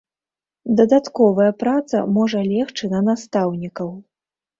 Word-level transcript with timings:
Дадатковая 0.77 1.49
праца 1.63 1.97
можа 2.15 2.39
легчы 2.53 2.89
на 2.95 3.03
настаўнікаў. 3.11 3.93